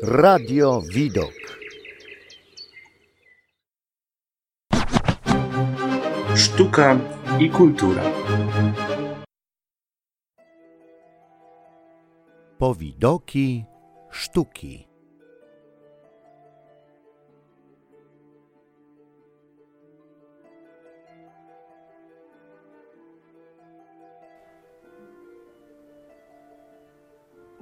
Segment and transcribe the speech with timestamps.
[0.00, 1.34] Radio Widok.
[6.34, 6.96] Sztuka
[7.38, 8.02] i kultura.
[12.58, 13.66] Powidoki
[14.10, 14.87] sztuki.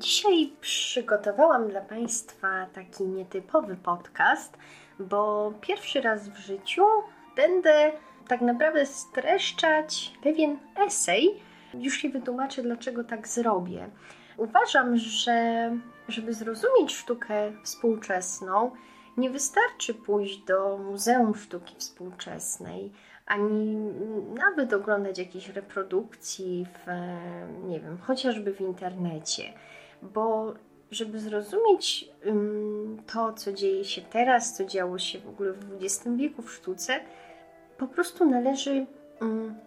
[0.06, 4.56] Dzisiaj przygotowałam dla Państwa taki nietypowy podcast,
[4.98, 6.86] bo pierwszy raz w życiu
[7.36, 7.92] będę
[8.28, 11.42] tak naprawdę streszczać pewien esej.
[11.74, 13.88] Już się wytłumaczę, dlaczego tak zrobię.
[14.36, 15.70] Uważam, że
[16.08, 18.70] żeby zrozumieć sztukę współczesną,
[19.16, 22.92] nie wystarczy pójść do Muzeum Sztuki Współczesnej,
[23.26, 23.76] ani
[24.38, 26.90] nawet oglądać jakichś reprodukcji w,
[27.64, 29.52] nie wiem, chociażby w internecie
[30.14, 30.54] bo
[30.90, 32.10] żeby zrozumieć
[33.12, 37.00] to, co dzieje się teraz, co działo się w ogóle w XX wieku w sztuce,
[37.78, 38.86] po prostu należy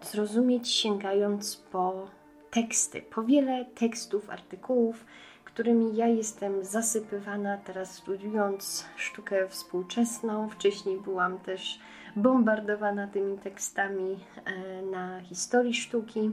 [0.02, 2.06] zrozumieć sięgając po
[2.50, 5.04] teksty, po wiele tekstów, artykułów,
[5.44, 10.48] którymi ja jestem zasypywana teraz studiując sztukę współczesną.
[10.48, 11.80] Wcześniej byłam też
[12.16, 16.30] bombardowana tymi tekstami e, na historii sztuki.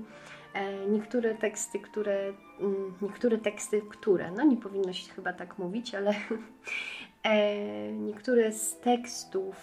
[0.57, 5.95] E, niektóre teksty, które, mm, niektóre teksty, które, no nie powinno się chyba tak mówić,
[5.95, 6.13] ale
[7.23, 9.55] e, niektóre z tekstów,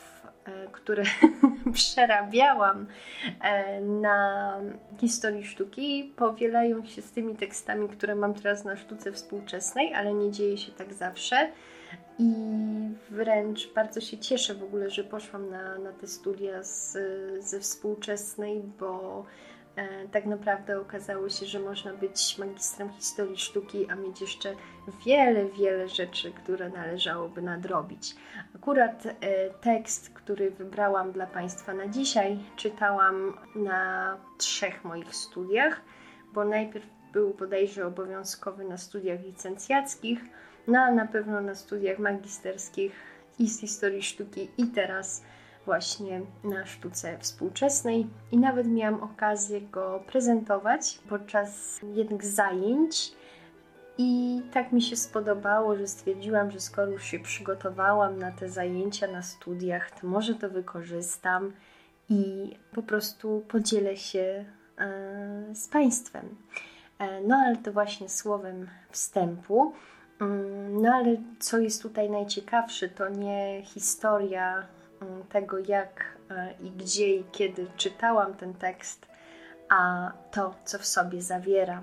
[0.44, 1.02] e, które
[1.72, 2.86] przerabiałam
[3.80, 4.60] na
[5.00, 10.30] historii sztuki, powielają się z tymi tekstami, które mam teraz na sztuce współczesnej, ale nie
[10.30, 11.50] dzieje się tak zawsze.
[12.18, 12.34] I
[13.10, 16.96] wręcz bardzo się cieszę w ogóle, że poszłam na, na te studia z,
[17.44, 19.24] ze współczesnej, bo
[20.12, 24.54] tak naprawdę okazało się, że można być magistrem historii sztuki, a mieć jeszcze
[25.06, 28.14] wiele, wiele rzeczy, które należałoby nadrobić.
[28.56, 29.10] Akurat e,
[29.50, 35.80] tekst, który wybrałam dla Państwa na dzisiaj, czytałam na trzech moich studiach,
[36.32, 40.20] bo najpierw był bodajże obowiązkowy na studiach licencjackich,
[40.66, 42.92] no a na pewno na studiach magisterskich
[43.38, 45.22] i z historii sztuki i teraz
[45.64, 53.12] właśnie na sztuce współczesnej i nawet miałam okazję go prezentować podczas jednych zajęć.
[53.98, 59.06] I tak mi się spodobało, że stwierdziłam, że skoro już się przygotowałam na te zajęcia
[59.06, 61.52] na studiach, to może to wykorzystam
[62.08, 64.44] i po prostu podzielę się
[64.78, 66.36] e, z Państwem.
[66.98, 69.72] E, no ale to właśnie słowem wstępu.
[70.20, 74.66] Mm, no ale co jest tutaj najciekawsze, to nie historia
[75.28, 79.06] tego, jak e, i gdzie i kiedy czytałam ten tekst,
[79.68, 81.82] a to, co w sobie zawiera.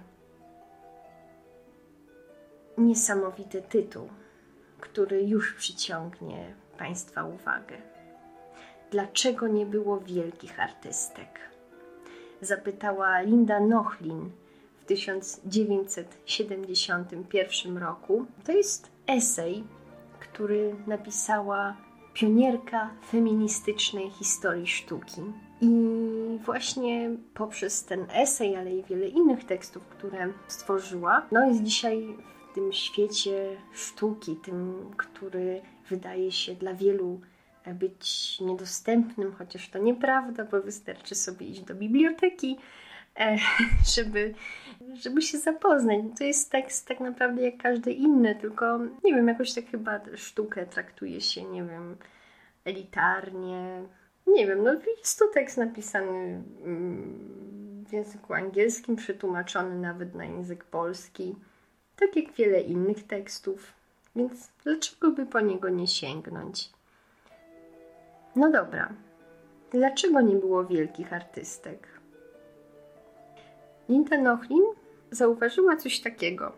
[2.77, 4.09] Niesamowity tytuł,
[4.79, 7.77] który już przyciągnie Państwa uwagę.
[8.91, 11.39] Dlaczego nie było wielkich artystek?
[12.41, 14.31] Zapytała Linda Nochlin
[14.79, 18.25] w 1971 roku.
[18.45, 19.63] To jest esej,
[20.19, 21.75] który napisała
[22.13, 25.22] pionierka feministycznej historii sztuki.
[25.61, 25.69] I
[26.45, 32.07] właśnie poprzez ten esej, ale i wiele innych tekstów, które stworzyła, no jest dzisiaj
[32.51, 37.22] w tym świecie sztuki, tym, który wydaje się dla wielu
[37.66, 42.91] być niedostępnym, chociaż to nieprawda, bo wystarczy sobie iść do biblioteki, e,
[43.95, 44.33] żeby,
[44.94, 45.99] żeby się zapoznać.
[46.17, 50.66] To jest tekst tak naprawdę jak każdy inny, tylko nie wiem, jakoś tak chyba sztukę
[50.66, 51.97] traktuje się, nie wiem,
[52.66, 53.83] elitarnie.
[54.27, 60.63] Nie wiem, no jest to tekst napisany mm, w języku angielskim, przetłumaczony nawet na język
[60.63, 61.35] polski,
[61.95, 63.73] tak jak wiele innych tekstów,
[64.16, 66.69] więc dlaczego by po niego nie sięgnąć?
[68.35, 68.93] No dobra,
[69.72, 72.00] dlaczego nie było wielkich artystek?
[73.90, 74.64] Linda Nochlin
[75.12, 76.52] zauważyła coś takiego,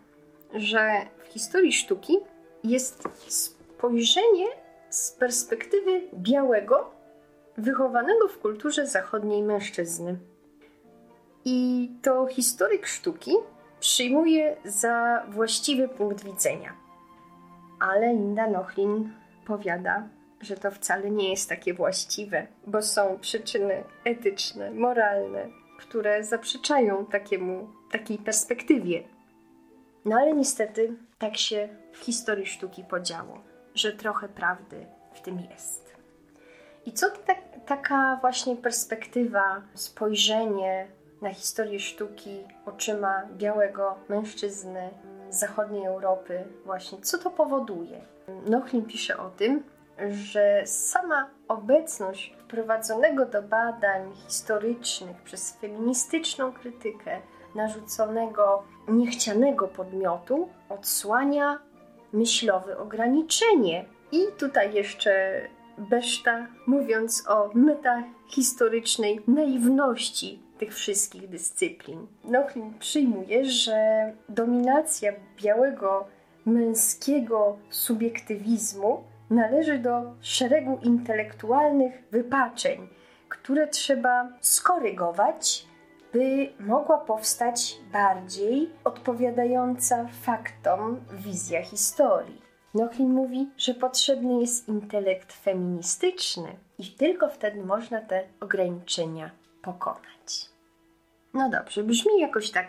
[0.53, 0.91] że
[1.23, 2.17] w historii sztuki
[2.63, 4.47] jest spojrzenie
[4.89, 6.91] z perspektywy białego,
[7.57, 10.17] wychowanego w kulturze zachodniej mężczyzny.
[11.45, 13.31] I to historyk sztuki
[13.79, 16.73] przyjmuje za właściwy punkt widzenia.
[17.79, 19.13] Ale Linda Nochlin
[19.45, 20.07] powiada,
[20.41, 25.47] że to wcale nie jest takie właściwe, bo są przyczyny etyczne, moralne,
[25.83, 29.03] które zaprzeczają takiemu, takiej perspektywie.
[30.05, 35.93] No ale niestety tak się w historii sztuki podziało że trochę prawdy w tym jest.
[36.85, 37.35] I co ta,
[37.65, 40.87] taka właśnie perspektywa, spojrzenie
[41.21, 44.89] na historię sztuki oczyma białego mężczyzny
[45.29, 47.01] z zachodniej Europy właśnie.
[47.01, 48.01] Co to powoduje?
[48.45, 49.63] Nochlin pisze o tym,
[50.09, 57.21] że sama obecność wprowadzonego do badań historycznych przez feministyczną krytykę
[57.55, 61.59] narzuconego niechcianego podmiotu odsłania
[62.13, 63.85] myślowe ograniczenie.
[64.11, 65.41] I tutaj jeszcze
[65.77, 72.07] Beszta, mówiąc o metahistorycznej naiwności tych wszystkich dyscyplin.
[72.23, 75.13] Nochlin przyjmuje, że dominacja
[75.43, 76.07] białego
[76.45, 82.87] męskiego subiektywizmu należy do szeregu intelektualnych wypaczeń,
[83.29, 85.67] które trzeba skorygować,
[86.13, 92.41] by mogła powstać bardziej odpowiadająca faktom wizja historii.
[92.73, 99.31] Nochlin mówi, że potrzebny jest intelekt feministyczny i tylko wtedy można te ograniczenia
[99.61, 100.49] pokonać.
[101.33, 102.67] No dobrze, brzmi jakoś tak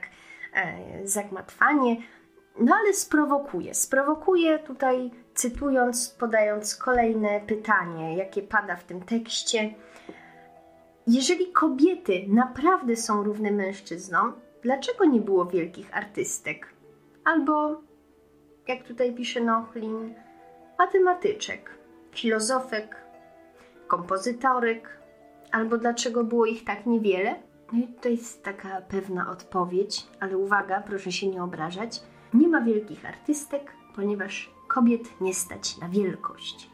[0.55, 0.77] e,
[1.09, 1.97] zagmatwanie,
[2.61, 3.75] no ale sprowokuje.
[3.75, 9.75] Sprowokuje tutaj, cytując, podając kolejne pytanie, jakie pada w tym tekście.
[11.07, 16.69] Jeżeli kobiety naprawdę są równe mężczyznom, dlaczego nie było wielkich artystek?
[17.25, 17.81] Albo,
[18.69, 20.15] jak tutaj pisze Nochlin,
[20.79, 21.71] matematyczek,
[22.13, 22.97] filozofek,
[23.87, 24.99] kompozytorek,
[25.53, 27.35] albo dlaczego było ich tak niewiele?
[27.73, 32.01] No i to jest taka pewna odpowiedź, ale uwaga, proszę się nie obrażać.
[32.35, 36.71] Nie ma wielkich artystek, ponieważ kobiet nie stać na wielkość.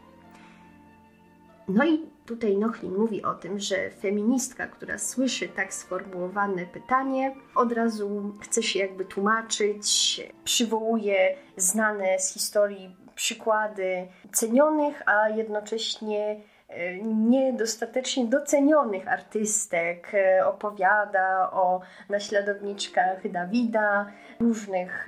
[1.68, 7.72] No i tutaj Nochlin mówi o tym, że feministka, która słyszy tak sformułowane pytanie, od
[7.72, 16.40] razu chce się jakby tłumaczyć, przywołuje znane z historii przykłady cenionych, a jednocześnie
[17.04, 24.06] niedostatecznie docenionych artystek, e, opowiada o naśladowniczkach Dawida,
[24.40, 25.06] różnych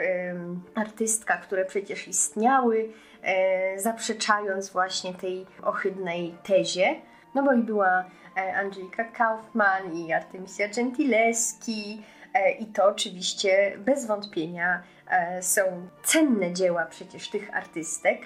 [0.75, 2.89] artystkach, które przecież istniały,
[3.23, 6.95] e, zaprzeczając właśnie tej ohydnej tezie.
[7.35, 8.05] No bo i była
[8.57, 12.03] Angelika Kaufman i Artemisia Gentileschi
[12.59, 14.83] i to oczywiście bez wątpienia
[15.41, 15.63] są
[16.03, 18.19] cenne dzieła przecież tych artystek.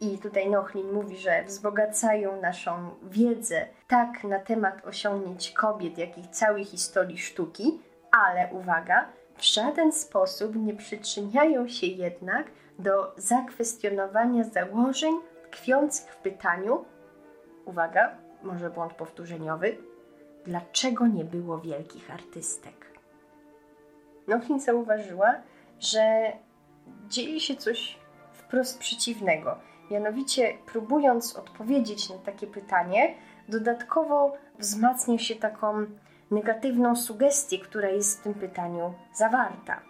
[0.00, 6.28] I tutaj Nochlin mówi, że wzbogacają naszą wiedzę tak na temat osiągnięć kobiet, jak i
[6.28, 7.80] całej historii sztuki,
[8.10, 12.46] ale uwaga, w żaden sposób nie przyczyniają się jednak
[12.78, 16.84] do zakwestionowania założeń tkwiących w pytaniu,
[17.64, 19.76] uwaga, może błąd powtórzeniowy,
[20.44, 22.98] dlaczego nie było wielkich artystek.
[24.28, 25.34] Nochlin zauważyła,
[25.80, 26.32] że
[27.08, 27.98] dzieje się coś
[28.32, 29.58] wprost przeciwnego.
[29.90, 33.14] Mianowicie, próbując odpowiedzieć na takie pytanie,
[33.48, 35.86] dodatkowo wzmacnia się taką
[36.30, 39.80] negatywną sugestię, która jest w tym pytaniu zawarta.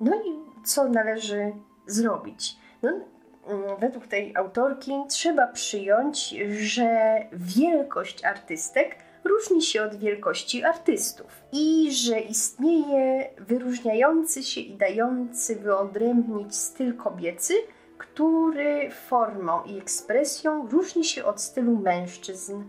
[0.00, 1.52] No i co należy
[1.86, 2.56] zrobić?
[2.82, 11.26] No, mm, według tej autorki trzeba przyjąć, że wielkość artystek różni się od wielkości artystów
[11.52, 17.54] i że istnieje wyróżniający się i dający wyodrębnić styl kobiecy
[17.98, 22.62] który formą i ekspresją różni się od stylu mężczyzn.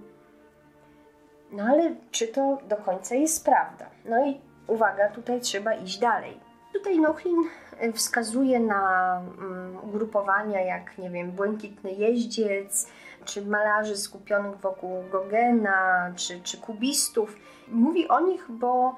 [1.52, 3.86] No ale czy to do końca jest prawda?
[4.06, 6.40] No i uwaga, tutaj trzeba iść dalej.
[6.74, 7.44] Tutaj Nochlin
[7.84, 12.88] y, wskazuje na um, ugrupowania jak, nie wiem, Błękitny Jeździec,
[13.26, 17.36] czy malarzy skupionych wokół Gogena, czy, czy kubistów.
[17.68, 18.96] Mówi o nich, bo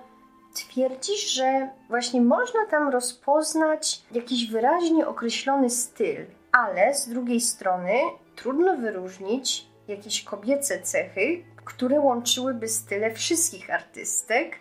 [0.54, 7.94] twierdzi, że właśnie można tam rozpoznać jakiś wyraźnie określony styl, ale z drugiej strony
[8.36, 14.56] trudno wyróżnić jakieś kobiece cechy, które łączyłyby style wszystkich artystek,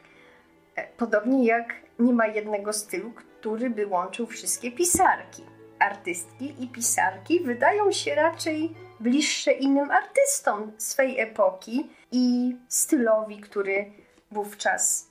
[0.77, 5.43] e, podobnie jak nie ma jednego stylu, który by łączył wszystkie pisarki.
[5.79, 13.93] Artystki i pisarki wydają się raczej bliższe innym artystom swej epoki i stylowi, który
[14.31, 15.08] wówczas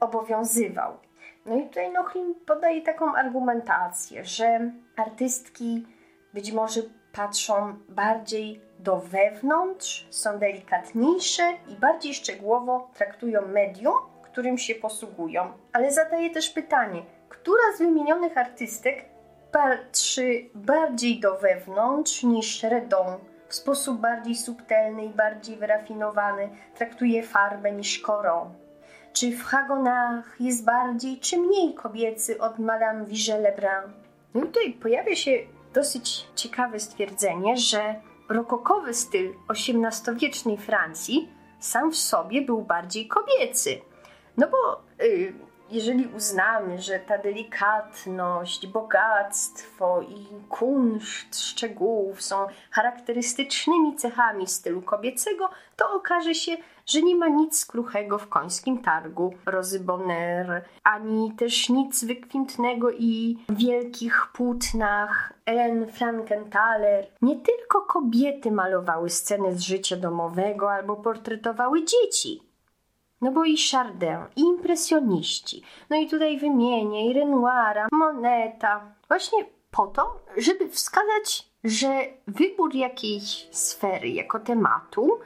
[0.00, 0.92] obowiązywał.
[1.46, 5.86] No i tutaj Nochlin podaje taką argumentację, że artystki
[6.34, 6.80] być może
[7.12, 15.52] patrzą bardziej do wewnątrz, są delikatniejsze i bardziej szczegółowo traktują medium, którym się posługują.
[15.72, 19.04] Ale zadaje też pytanie, która z wymienionych artystek
[19.52, 27.72] patrzy bardziej do wewnątrz niż Redon, w sposób bardziej subtelny i bardziej wyrafinowany traktuje farbę
[27.72, 28.54] niż korą.
[29.14, 33.90] Czy w Hagonach jest bardziej czy mniej kobiecy od Madame Vigée-Lebrun?
[34.34, 35.30] No i tutaj pojawia się
[35.74, 37.94] dosyć ciekawe stwierdzenie, że
[38.28, 41.28] rokokowy styl XVIII-wiecznej Francji
[41.60, 43.80] sam w sobie był bardziej kobiecy.
[44.36, 45.32] No bo yy,
[45.70, 55.92] jeżeli uznamy, że ta delikatność, bogactwo i kunszt szczegółów są charakterystycznymi cechami stylu kobiecego, to
[55.92, 62.04] okaże się, że nie ma nic kruchego w końskim targu Rozy Bonner, ani też nic
[62.04, 67.06] wykwintnego i wielkich płótnach Ellen Frankenthaler.
[67.22, 72.42] Nie tylko kobiety malowały sceny z życia domowego albo portretowały dzieci.
[73.20, 75.62] No bo i Chardin, i impresjoniści.
[75.90, 78.94] No i tutaj wymienię i Renoira, Moneta.
[79.08, 85.20] Właśnie po to, żeby wskazać, że wybór jakiejś sfery jako tematu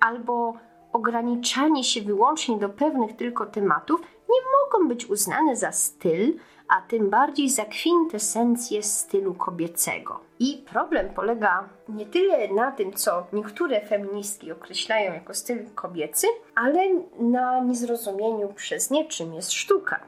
[0.00, 0.54] albo
[0.94, 7.10] ograniczanie się wyłącznie do pewnych tylko tematów nie mogą być uznane za styl, a tym
[7.10, 10.20] bardziej za kwintesencję stylu kobiecego.
[10.38, 16.80] I problem polega nie tyle na tym, co niektóre feministki określają jako styl kobiecy, ale
[17.18, 20.00] na niezrozumieniu przez nie, czym jest sztuka.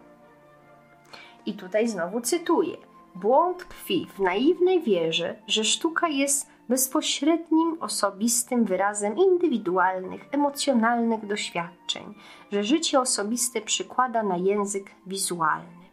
[1.47, 2.77] I tutaj znowu cytuję.
[3.15, 12.15] Błąd tkwi w naiwnej wierze, że sztuka jest bezpośrednim, osobistym wyrazem indywidualnych, emocjonalnych doświadczeń,
[12.53, 15.87] że życie osobiste przykłada na język wizualny.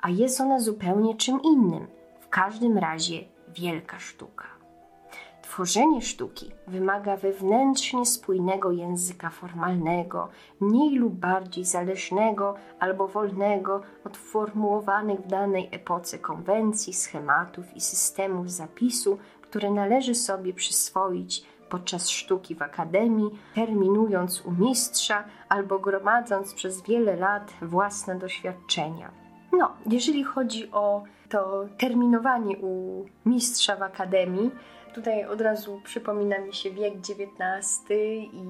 [0.00, 1.86] A jest ona zupełnie czym innym,
[2.20, 4.44] w każdym razie wielka sztuka.
[5.42, 10.28] Tworzenie sztuki wymaga wewnętrznie spójnego języka formalnego,
[10.60, 18.50] mniej lub bardziej zależnego albo wolnego od formułowanych w danej epoce konwencji, schematów i systemów
[18.50, 19.18] zapisu,
[19.52, 27.16] które należy sobie przyswoić podczas sztuki w akademii, terminując u mistrza albo gromadząc przez wiele
[27.16, 29.10] lat własne doświadczenia.
[29.52, 34.50] No, jeżeli chodzi o to terminowanie u mistrza w akademii,
[34.94, 37.90] Tutaj od razu przypomina mi się wiek XIX
[38.32, 38.42] i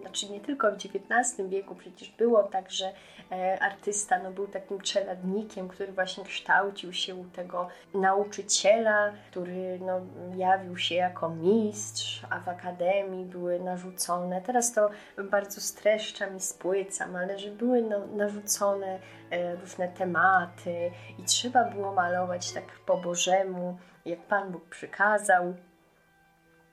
[0.00, 2.92] znaczy nie tylko w XIX wieku przecież było tak, że
[3.32, 10.00] e, artysta no, był takim czeladnikiem, który właśnie kształcił się u tego nauczyciela, który no,
[10.36, 14.42] jawił się jako mistrz, a w akademii były narzucone.
[14.42, 14.90] Teraz to
[15.30, 18.98] bardzo streszczam i spłycam, ale że były no, narzucone
[19.30, 25.54] e, różne tematy i trzeba było malować tak po Bożemu, jak Pan Bóg przykazał.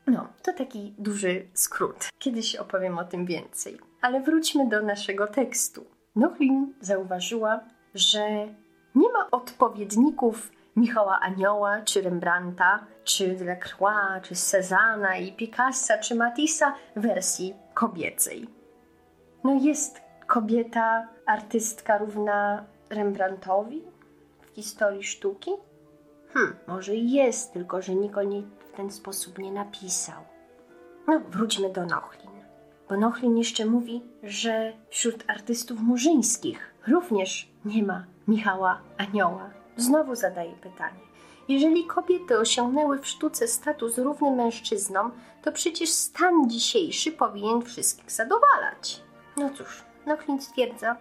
[0.08, 2.10] No, to taki duży skrót.
[2.20, 3.80] Kiedyś opowiem o tym więcej.
[4.02, 5.86] Ale wróćmy do naszego tekstu.
[6.16, 7.60] Nochlin zauważyła,
[7.96, 8.30] że
[8.96, 16.74] nie ma odpowiedników Michała Anioła, czy Rembrandta, czy Delacroix, czy Cezana i Picassa, czy Matissa
[16.96, 18.48] w wersji kobiecej.
[19.44, 23.82] No jest kobieta, artystka równa Rembrandtowi
[24.42, 25.52] w historii sztuki?
[26.34, 28.46] Hm, może jest, tylko że o niej
[28.78, 30.24] ten sposób nie napisał.
[31.08, 32.32] No, wróćmy do Nochlin.
[32.90, 39.50] Bo Nochlin jeszcze mówi, że wśród artystów murzyńskich również nie ma Michała Anioła.
[39.78, 41.00] Znowu zadaję pytanie.
[41.48, 45.12] Jeżeli kobiety osiągnęły w sztuce status równy mężczyznom,
[45.44, 49.04] to przecież stan dzisiejszy powinien wszystkich zadowalać.
[49.38, 50.98] No cóż, Nochlin stwierdza,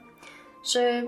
[0.73, 1.03] że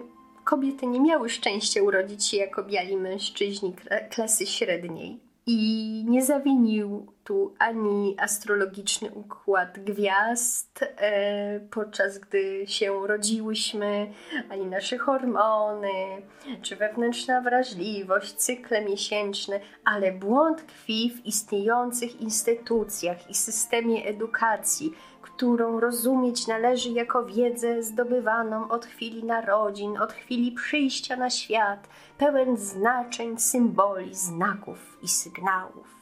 [0.49, 3.75] kobiety nie miały szczęścia urodzić się jako biali mężczyźni
[4.11, 14.13] klasy średniej, i nie zawinił tu ani astrologiczny układ gwiazd, e, podczas gdy się rodziłyśmy,
[14.51, 16.23] ani nasze hormony,
[16.63, 24.93] czy wewnętrzna wrażliwość, cykle miesięczne, ale błąd tkwi w istniejących instytucjach i systemie edukacji,
[25.31, 32.57] którą rozumieć należy jako wiedzę zdobywaną od chwili narodzin, od chwili przyjścia na świat, pełen
[32.57, 35.99] znaczeń, symboli, znaków i sygnałów.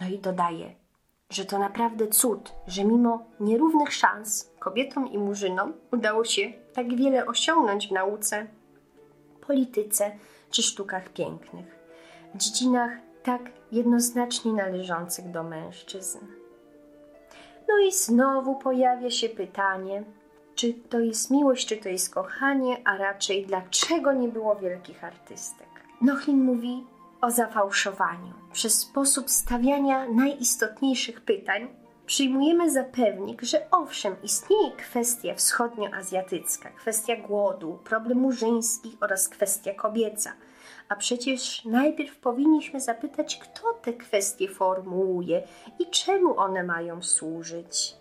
[0.00, 0.74] No i dodaje,
[1.30, 7.26] że to naprawdę cud, że mimo nierównych szans kobietom i murzynom udało się tak wiele
[7.26, 8.46] osiągnąć w nauce,
[9.46, 10.12] polityce
[10.50, 11.78] czy sztukach pięknych,
[12.34, 16.18] w dziedzinach tak jednoznacznie należących do mężczyzn.
[17.68, 20.04] No i znowu pojawia się pytanie,
[20.54, 25.68] czy to jest miłość, czy to jest kochanie, a raczej dlaczego nie było wielkich artystek.
[26.02, 26.84] Nochlin mówi
[27.20, 28.34] o zafałszowaniu.
[28.52, 31.68] Przez sposób stawiania najistotniejszych pytań
[32.06, 40.32] przyjmujemy za pewnik, że owszem, istnieje kwestia wschodnioazjatycka, kwestia głodu, problem murzyński oraz kwestia kobieca–
[40.90, 45.42] a przecież najpierw powinniśmy zapytać, kto te kwestie formułuje
[45.78, 47.96] i czemu one mają służyć.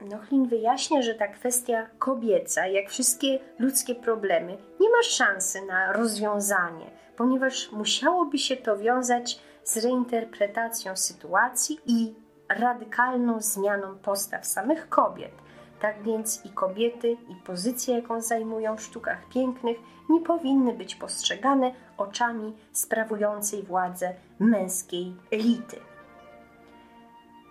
[0.00, 6.86] Nochlin wyjaśnia, że ta kwestia kobieca, jak wszystkie ludzkie problemy, nie ma szansy na rozwiązanie,
[7.16, 12.14] ponieważ musiałoby się to wiązać z reinterpretacją sytuacji i
[12.48, 15.32] radykalną zmianą postaw samych kobiet,
[15.82, 19.76] Tak więc i kobiety, i pozycja, jaką zajmują w sztukach pięknych,
[20.10, 25.76] nie powinny być postrzegane oczami sprawującej władzę męskiej elity.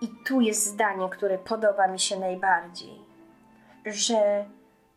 [0.02, 3.02] I tu jest zdanie, które podoba mi się najbardziej,
[3.86, 4.46] że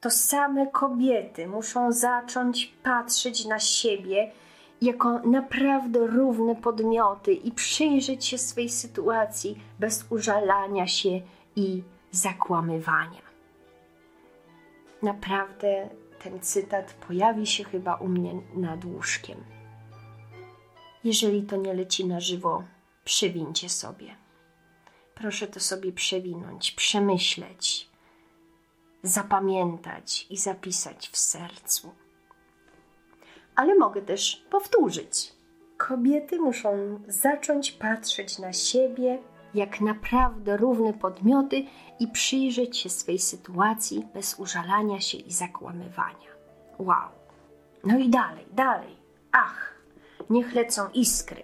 [0.01, 4.33] to same kobiety muszą zacząć patrzeć na siebie
[4.83, 11.21] jako naprawdę równe podmioty i przyjrzeć się swej sytuacji bez użalania się
[11.57, 11.83] i
[12.15, 13.23] zakłamywania.
[15.03, 15.89] Naprawdę
[16.23, 19.45] ten cytat pojawi się chyba u mnie nad łóżkiem.
[21.05, 22.65] Jeżeli to nie leci na żywo,
[23.05, 24.17] przewincie sobie.
[25.15, 27.91] Proszę to sobie przewinąć, przemyśleć,
[29.03, 31.95] zapamiętać i zapisać w sercu.
[33.57, 35.33] Ale mogę też powtórzyć.
[35.77, 39.19] Kobiety muszą zacząć patrzeć na siebie
[39.55, 41.65] jak naprawdę równe podmioty
[42.01, 46.29] i przyjrzeć się swej sytuacji bez użalania się i zakłamywania.
[46.79, 47.09] Wow.
[47.85, 48.97] No i dalej, dalej.
[49.33, 49.75] Ach,
[50.31, 51.43] niech lecą iskry.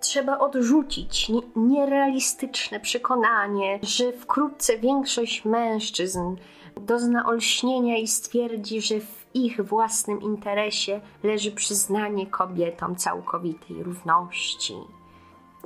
[0.00, 6.36] Trzeba odrzucić nierealistyczne przekonanie, że wkrótce większość mężczyzn
[6.80, 14.74] dozna olśnienia i stwierdzi, że w ich własnym interesie leży przyznanie kobietom całkowitej równości.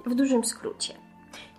[0.06, 0.94] W dużym skrócie,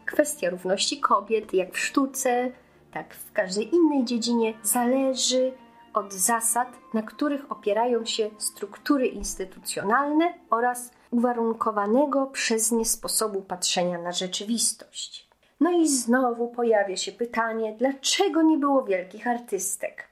[0.06, 2.52] kwestia równości kobiet, jak w sztuce,
[2.92, 5.52] tak w każdej innej dziedzinie, zależy
[5.94, 14.12] od zasad, na których opierają się struktury instytucjonalne oraz uwarunkowanego przez nie sposobu patrzenia na
[14.12, 15.30] rzeczywistość.
[15.60, 20.08] No i znowu pojawia się pytanie, dlaczego nie było wielkich artystek?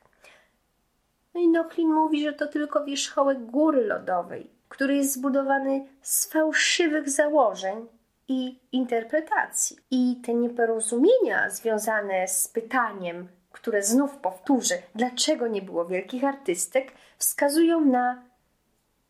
[1.34, 7.10] No i Nochlin mówi, że to tylko wierzchołek góry lodowej, który jest zbudowany z fałszywych
[7.10, 7.88] założeń
[8.32, 9.78] i interpretacji.
[9.92, 17.86] I te nieporozumienia związane z pytaniem, które znów powtórzę, dlaczego nie było wielkich artystek, wskazują
[17.86, 18.24] na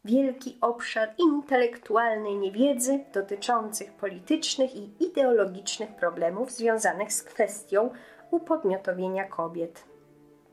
[0.06, 7.90] wielki obszar intelektualnej niewiedzy dotyczących politycznych i ideologicznych problemów związanych z kwestią
[8.32, 9.84] upodmiotowienia kobiet.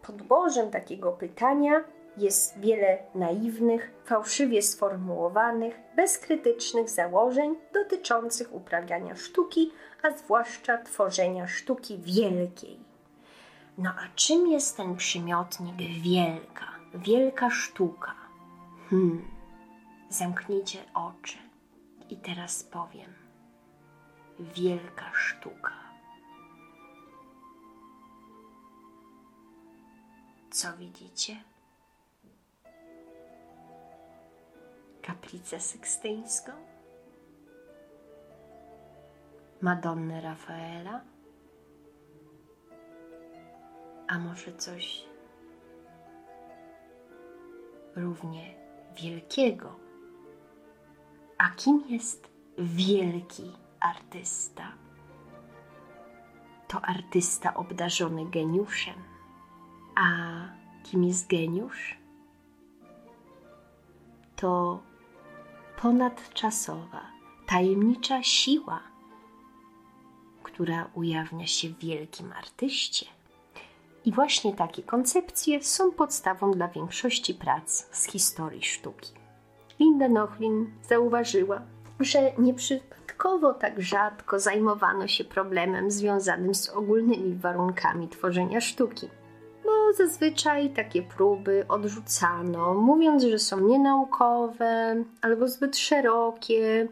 [0.02, 1.84] Podłożem takiego pytania
[2.18, 12.80] jest wiele naiwnych, fałszywie sformułowanych, bezkrytycznych założeń dotyczących uprawiania sztuki, a zwłaszcza tworzenia sztuki wielkiej.
[13.78, 18.14] No a czym jest ten przymiotnik wielka, wielka sztuka?
[18.90, 19.28] Hmm,
[20.10, 21.38] zamknijcie oczy
[22.10, 23.14] i teraz powiem.
[24.38, 25.72] Wielka sztuka.
[30.50, 31.36] Co widzicie?
[35.08, 36.52] Kaplicę sykstyńską?
[39.60, 41.00] Madonnę Rafaela?
[44.08, 45.04] A może coś
[47.96, 48.54] równie
[49.02, 49.76] wielkiego?
[51.38, 54.72] A kim jest wielki artysta?
[56.68, 58.94] To artysta obdarzony geniuszem.
[59.96, 60.08] A
[60.82, 61.98] kim jest geniusz?
[64.36, 64.87] To
[65.82, 67.00] ponadczasowa,
[67.46, 68.80] tajemnicza siła,
[70.42, 73.06] która ujawnia się w wielkim artyście.
[74.04, 79.12] I właśnie takie koncepcje są podstawą dla większości prac z historii sztuki.
[79.80, 81.60] Linda Nochlin zauważyła,
[82.00, 89.08] że nieprzypadkowo tak rzadko zajmowano się problemem związanym z ogólnymi warunkami tworzenia sztuki
[89.92, 96.88] zazwyczaj takie próby odrzucano, mówiąc, że są nienaukowe albo zbyt szerokie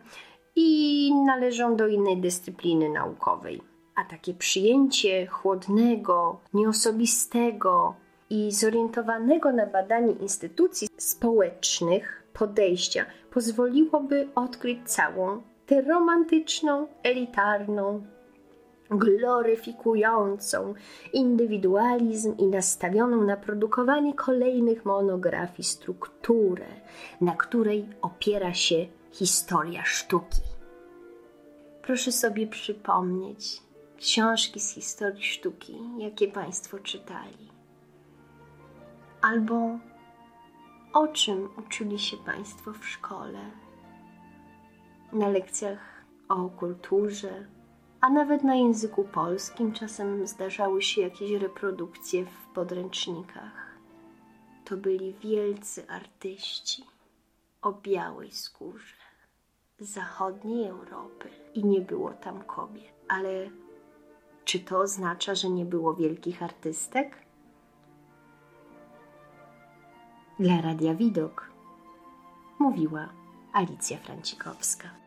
[0.57, 3.63] i należą do innej dyscypliny naukowej.
[3.95, 7.95] A takie przyjęcie chłodnego, nieosobistego
[8.31, 18.07] i zorientowanego na badanie instytucji społecznych podejścia pozwoliłoby odkryć całą tę romantyczną, elitarną,
[18.91, 20.75] gloryfikującą
[21.13, 26.67] indywidualizm i nastawioną na produkowanie kolejnych monografii strukturę,
[27.21, 30.43] na której opiera się historia sztuki.
[31.83, 33.63] Proszę sobie przypomnieć
[33.97, 37.51] książki z historii sztuki, jakie Państwo czytali,
[39.23, 39.79] albo
[40.93, 43.39] o czym uczyli się Państwo w szkole,
[45.13, 47.47] na lekcjach o kulturze,
[48.01, 53.77] a nawet na języku polskim czasem zdarzały się jakieś reprodukcje w podręcznikach.
[54.65, 56.85] To byli wielcy artyści
[57.63, 59.07] o białej skórze
[59.79, 62.93] zachodniej Europy i nie było tam kobiet.
[63.09, 63.51] Ale
[64.45, 67.17] czy to oznacza, że nie było wielkich artystek?
[70.39, 71.51] Dla Radia Widok
[72.59, 73.09] mówiła
[73.53, 75.06] Alicja Francikowska.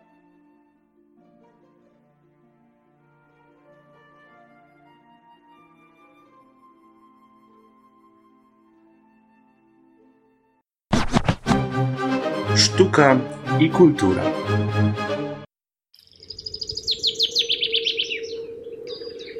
[12.59, 13.19] Sztuka
[13.57, 14.23] i kultura.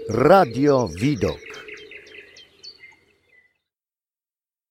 [0.07, 1.48] Radio Widok.